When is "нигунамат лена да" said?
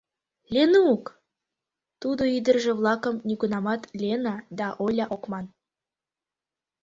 3.27-4.67